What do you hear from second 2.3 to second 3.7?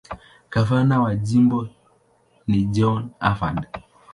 ni John Harvard.